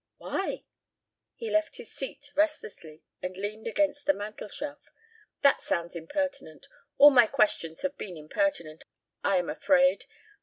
[0.17, 0.63] "Why?"
[1.35, 4.79] He left his seat restlessly and leaned against the mantelshelf.
[5.43, 6.65] "That sounds impertinent.
[6.97, 8.83] All my questions have been impertinent,
[9.23, 10.05] I am afraid.